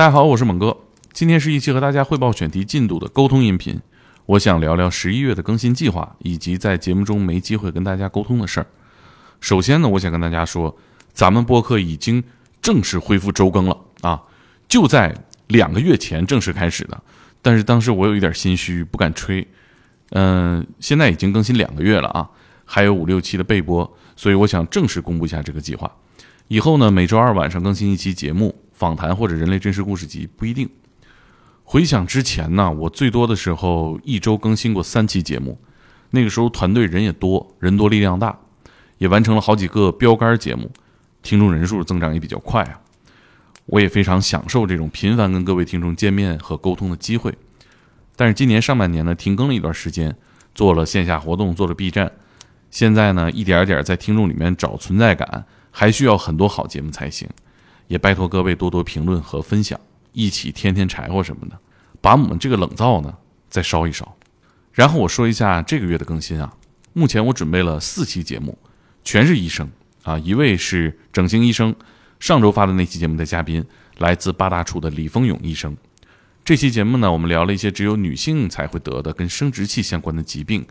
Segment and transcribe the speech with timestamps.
[0.00, 0.74] 大家好，我是猛哥。
[1.12, 3.78] 今天是一期和大家汇报选题进度的沟通音频。
[4.24, 8.66] 我想聊聊十一月的更新计划，以及在节目中没机会跟大家沟通的事儿。
[9.42, 10.74] 首先呢，我想跟大家说，
[11.12, 12.24] 咱们播客已经
[12.62, 14.22] 正式恢复周更了啊！
[14.66, 15.14] 就在
[15.48, 17.02] 两个月前正式开始的，
[17.42, 19.46] 但是当时我有一点心虚，不敢吹。
[20.12, 22.26] 嗯，现在已经更新两个月了啊，
[22.64, 25.94] 还有五六期的备播，所以我想正式公布一下这个计划。
[26.48, 30.66] 以后呢，每周二晚上更新一期节目，访谈或者人类真实故事集不一定。
[31.64, 35.60] 回想之前呢，我最多的时候一周更新过三期节目，
[36.12, 38.38] 那个时候团队人也多，人多力量大，
[38.96, 40.70] 也完成了好几个标杆节目，
[41.22, 42.80] 听众人数增长也比较快啊。
[43.66, 47.36] 我也非常享受这种频繁跟各位听众见面和沟通的机会。
[48.16, 50.16] 但是今年上半年呢，停更了一段时间，
[50.54, 52.10] 做了线下活动，做了 B 站，
[52.70, 55.44] 现在呢，一点点在听众里面找存在感。
[55.70, 57.28] 还需要很多好节目才行，
[57.90, 59.78] 也拜托各位多多评论和分享，
[60.12, 61.58] 一起添添柴火什么的，
[62.00, 63.12] 把我们这个冷灶呢
[63.48, 64.16] 再烧一烧。
[64.72, 66.54] 然后我说一下这个月的更新啊，
[66.92, 68.56] 目前我准备了四期节目，
[69.02, 69.68] 全是医生
[70.04, 71.74] 啊，一位是整形医生，
[72.20, 73.64] 上周发的那期节目的嘉宾
[73.98, 75.76] 来自八大处的李丰勇医生。
[76.44, 80.64] 这期节目呢，我们聊了一些只有女性才会得的跟生殖器相关的疾病，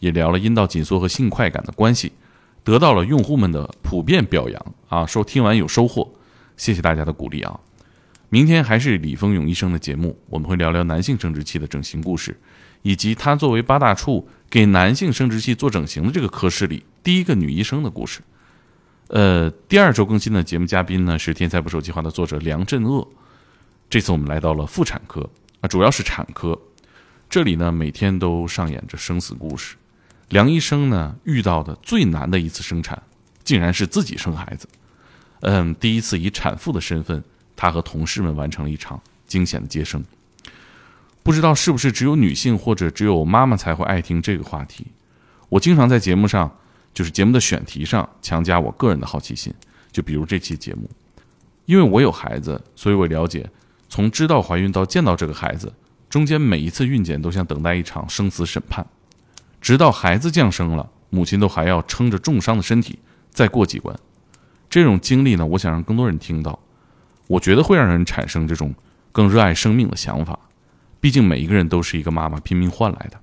[0.00, 2.12] 也聊了阴道紧缩和性快感的关系。
[2.62, 6.12] 得到了用户们的普遍表扬啊，说听完有收获，
[6.56, 7.60] 谢谢大家的鼓励啊！
[8.28, 12.36] 明天还是李峰勇医生的节目，我们会聊聊男性生殖器的整形故事，
[12.82, 18.20] 以及他作为八大处给男性生殖器做整形的这个科室里第一个女医生的故事。
[19.08, 23.06] 呃，第二周更新的节目嘉宾呢是《天才捕手计划》的作者梁振鄂，
[23.88, 26.60] 这次我们来到了妇产科啊，主要是产科，
[27.30, 29.76] 这里呢每天都上演着生死故事。
[30.30, 33.00] 梁医生呢遇到的最难的一次生产，
[33.44, 34.68] 竟然是自己生孩子。
[35.40, 37.22] 嗯，第一次以产妇的身份，
[37.54, 40.02] 她和同事们完成了一场惊险的接生。
[41.22, 44.86] 不知道是不是只有女性或者只有妈妈才会爱听这个话题？
[45.48, 46.50] 我经常在节目上，
[46.94, 49.52] 就是节目的选题上强加我个人的好奇心。
[49.92, 50.88] 就比如这期节目，
[51.64, 53.48] 因为我有孩子，所以我了解，
[53.88, 55.72] 从知道怀孕到见到这个孩子，
[56.08, 58.86] 中间每一次孕检都像等待一场生死审判。
[59.60, 62.98] 直到孩子降生了，母亲都还要撑着重伤的身体
[63.30, 63.98] 再过几关。
[64.76, 66.58] 这种经历呢，我想让更多人听到。
[67.28, 68.74] 我觉得会让人产生这种
[69.10, 70.38] 更热爱生命的想法。
[71.00, 73.20] 毕竟每一个人都是一个妈妈拼命换来的。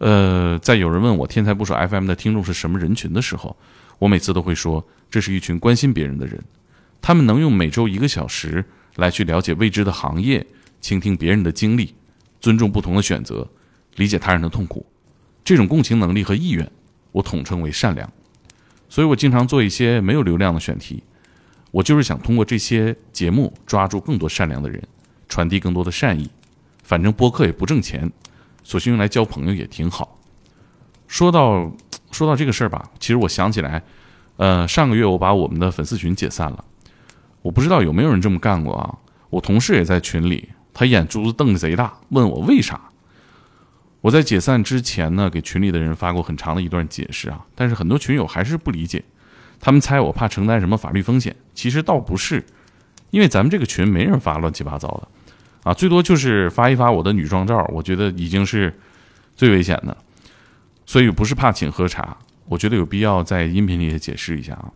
[0.00, 3.56] 呃，在有人问我“天才不说 FM” 的听众是什么人群的时候，
[3.98, 6.38] 我每次都会说，这是一群关心别人的人。
[7.00, 8.62] 他们能用每周一个小时
[8.96, 10.46] 来去了解未知的行业，
[10.78, 11.94] 倾听别人的经历，
[12.38, 13.48] 尊重不同的选择，
[13.96, 14.84] 理解他人的痛苦。
[15.42, 16.70] 这种共情能力和意愿，
[17.12, 18.12] 我统称为善良。
[18.94, 21.02] 所以我经常做一些没有流量的选题，
[21.72, 24.80] 我就是想通过这些节目抓住更多善良的人，
[25.28, 26.30] 传递更多的善意。
[26.84, 28.08] 反正播客也不挣钱，
[28.62, 30.16] 索性用来交朋友也挺好。
[31.08, 31.72] 说到
[32.12, 33.82] 说到这个事儿吧，其实我想起来，
[34.36, 36.64] 呃，上个月我把我们的粉丝群解散了。
[37.42, 38.96] 我不知道有没有人这么干过啊？
[39.30, 42.80] 我同事也在群里，他眼珠子瞪得贼大，问我为啥。
[44.04, 49.02] 我在解散之前呢，给群里的人发过很长的一段解释啊，但是很多群友还是不理解，
[49.58, 52.44] 他们猜我怕承担什么法律风险，其实倒不是，
[53.08, 55.08] 因为咱们这个群没人发乱七八糟的，
[55.62, 58.78] 啊，最多就是发一发我的女装照，我觉得已经是
[59.34, 59.96] 最危险的，
[60.84, 64.70] 所以不是怕请喝茶，我觉得有必要在音频里也解释一下啊。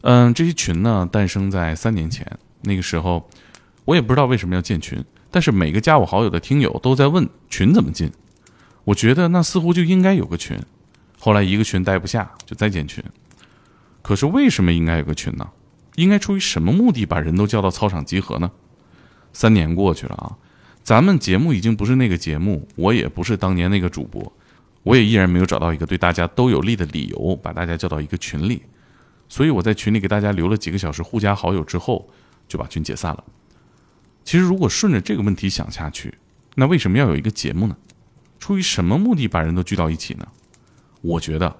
[0.00, 2.26] 嗯，这些群呢诞生在三年前，
[2.62, 3.30] 那个时候
[3.84, 5.00] 我也不知道为什么要建群。
[5.34, 8.12] 但是每个加我好友的听友都在问群怎么进，
[8.84, 10.56] 我觉得那似乎就应该有个群。
[11.18, 13.02] 后来一个群待不下，就再建群。
[14.00, 15.50] 可是为什么应该有个群呢？
[15.96, 18.48] 应该出于什么目的把人都叫到操场集合呢？
[19.32, 20.38] 三年过去了啊，
[20.84, 24.32] 咱们节目已经不是那个节目，我也不是当年那个主播，
[24.84, 28.62] 我也依然没有找到一个对大家都有利的理由把大家叫到一个群里。
[29.28, 32.08] 所以我在群里给大家留了几个小时互加好友之后，
[32.46, 33.24] 就把群解散了。
[34.24, 36.14] 其实，如果顺着这个问题想下去，
[36.54, 37.76] 那为什么要有一个节目呢？
[38.40, 40.26] 出于什么目的把人都聚到一起呢？
[41.02, 41.54] 我觉得，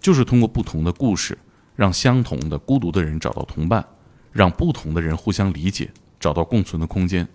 [0.00, 1.38] 就是通过不同的故事，
[1.76, 3.84] 让相同的孤独的人找到同伴，
[4.32, 7.26] 让不同的人互相理解，找到共存的空间。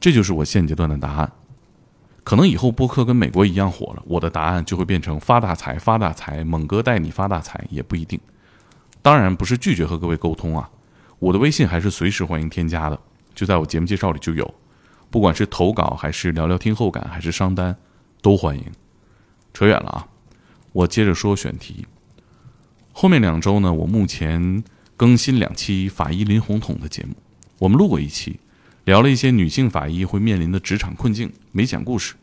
[0.00, 1.32] 这就是我现阶段的答案。
[2.24, 8.18] 可能以后播客跟美国一样火了，我的答案就会变成发大财，发大财，猛哥带你发大财也不一定。
[9.00, 10.68] 当然不是拒绝和各位沟通啊，
[11.20, 12.98] 我的微信还是随时欢迎添加的。
[13.36, 14.54] 就在我节目介绍里就有，
[15.10, 17.76] 不管是投稿还是聊聊听后感还是商单，
[18.22, 18.64] 都欢迎。
[19.52, 20.08] 扯远了啊，
[20.72, 21.86] 我接着说选题。
[22.92, 24.64] 后面两周呢，我目前
[24.96, 27.14] 更新两期法医林红统的节目，
[27.58, 28.40] 我们录过一期，
[28.84, 32.14] 聊了一些女性法医会面临的职场困境，没讲故事。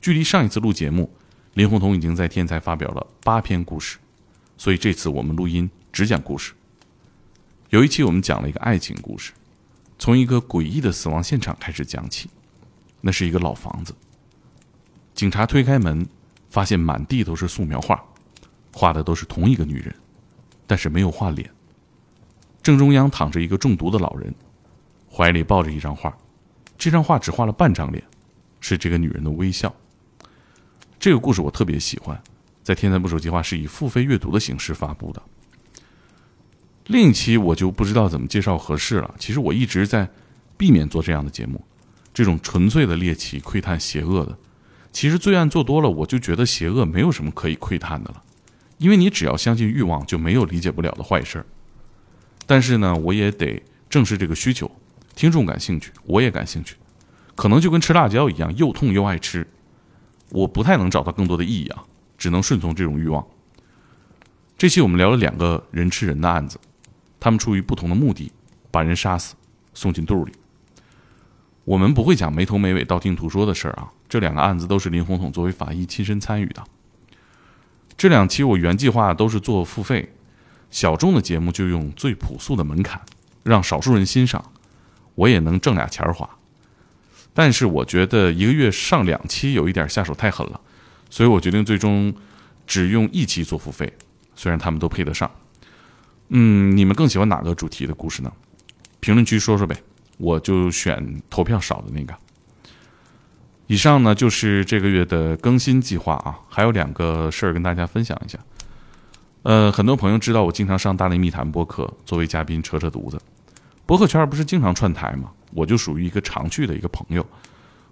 [0.00, 1.12] 距离上一次录节目，
[1.54, 3.98] 林红彤已经在天才发表了八篇故事，
[4.56, 6.52] 所以这次我们录音只讲故事。
[7.68, 9.30] 有一期我们讲了一个爱情故事，
[10.00, 12.30] 从一个诡异的死亡现场开始讲起。
[13.02, 13.94] 那是一个老房子，
[15.14, 16.08] 警察推开门，
[16.48, 18.02] 发现满地都是素描画，
[18.72, 19.94] 画的都是同一个女人，
[20.66, 21.50] 但是没有画脸。
[22.62, 24.34] 正中央躺着一个中毒的老人，
[25.10, 26.16] 怀里抱着一张画，
[26.78, 28.02] 这张画只画了半张脸，
[28.58, 29.74] 是这个女人的微笑。
[30.98, 32.18] 这个故事我特别喜欢，
[32.62, 35.22] 在天才捕手计划是以付费阅读的形式发布的。
[36.86, 39.14] 另一期我就不知道怎么介绍合适了。
[39.18, 40.08] 其实我一直在
[40.56, 41.64] 避免做这样的节目，
[42.12, 44.36] 这种纯粹的猎奇、窥探邪恶的。
[44.92, 48.22] 其实罪案做多了，我就觉得邪恶没有什么可以窥探的了，
[48.78, 51.46] 因为你只要相信欲望，就没有理解不了的坏事儿。
[52.44, 54.68] 但是呢，我也得正视这个需求，
[55.14, 56.74] 听众感兴趣，我也感兴趣，
[57.36, 59.46] 可能就跟吃辣椒一样，又痛又爱吃。
[60.30, 61.84] 我不太能找到更多的意义啊，
[62.18, 63.24] 只能顺从这种欲望。
[64.58, 66.58] 这期我们聊了两个人吃人的案子，
[67.20, 68.32] 他们出于不同的目的，
[68.70, 69.36] 把人杀死，
[69.74, 70.32] 送进肚里。
[71.64, 76.64] 我们不会讲没头没尾、道听途说的事儿啊，这两个案子都是林红统作为法医亲身参与的。
[77.96, 80.12] 这两期我原计划都是做付费。
[80.70, 83.00] 小众的节目就用最朴素的门槛，
[83.42, 84.52] 让少数人欣赏，
[85.16, 86.28] 我也能挣俩钱儿花。
[87.34, 90.60] 但是我觉得一个月上两期有一点下手太狠了，
[91.10, 92.14] 所以我决定最终
[92.66, 93.92] 只用一期做付费，
[94.34, 95.30] 虽然他们都配得上。
[96.30, 98.32] 嗯，你们更喜欢哪个主题的故事呢？
[99.00, 99.76] 评论区说说呗，
[100.16, 102.14] 我就选投票少的那个。
[103.66, 108.38] 以上呢就是这个月的更新计划啊，还有两个事儿跟大家分享一下。
[109.42, 113.20] 呃，很多朋友知道我经常上《大内密谈》播客，作为嘉宾扯扯犊子。
[113.86, 115.30] 播客圈不是经常串台吗？
[115.52, 117.26] 我就属于一个常去的一个朋友，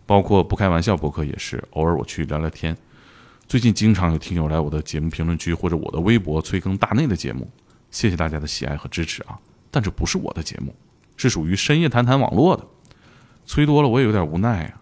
[0.06, 2.76] 包括不开玩笑播客也是，偶尔我去聊聊天。
[3.49, 7.50] 最近经常有听友来我的节目评论区或者我的微博催更大内的节目，
[7.90, 9.38] 谢谢大家的喜爱和支持啊！
[9.70, 10.75] 但这不是我的节目，
[11.17, 12.67] 是属于深夜谈谈网络的，
[13.46, 14.81] 催多了我也有点无奈啊。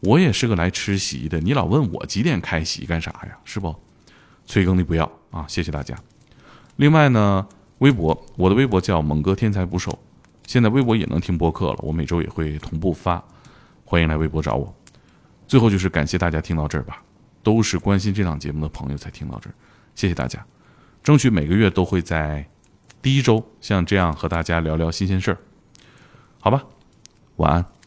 [0.00, 3.38] 我也是个来吃席的，你老问我几点开席干啥呀？
[3.44, 3.74] 是不？
[4.44, 5.96] 催更的不要啊，谢谢大家。
[6.76, 7.46] 另外呢，
[7.78, 9.96] 微博我的微博叫猛哥天才捕手，
[10.46, 13.22] 现在微博也能听播客了，我每周也会同步发，
[13.84, 14.74] 欢迎来微博找我。
[15.46, 17.02] 最后就是感谢大家听到这儿吧，
[17.42, 19.54] 都是关心这档节目的朋友才听到这儿，
[19.94, 20.44] 谢谢大家。
[21.02, 22.48] 争取每个月都会在
[23.00, 25.38] 第一周像这样和大家聊聊新鲜事儿，
[26.38, 26.64] 好吧，
[27.36, 27.81] 晚安。